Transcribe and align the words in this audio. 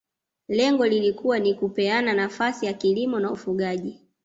Lengo 0.47 0.85
lilikuwa 0.85 1.39
ni 1.39 1.53
kupeana 1.53 2.13
nafasi 2.13 2.65
ya 2.65 2.73
kilimo 2.73 3.19
na 3.19 3.31
ufugaji 3.31 3.99